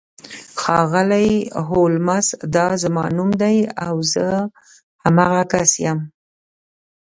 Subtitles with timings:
[0.61, 1.29] ښاغلی
[1.67, 4.25] هولمز دا زما نوم دی او زه
[5.03, 5.99] همغه کس یم